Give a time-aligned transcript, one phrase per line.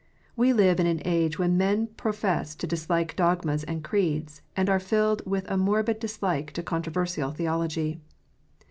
[0.35, 4.79] We live in an age when men profess to dislike dogmas and creeds, and are
[4.79, 7.99] filled with a morbid dislike to controversial theology.